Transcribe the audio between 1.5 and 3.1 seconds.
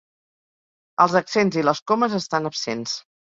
i les comes estan absents.